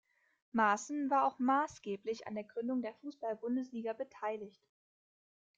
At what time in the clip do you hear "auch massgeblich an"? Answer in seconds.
1.27-2.33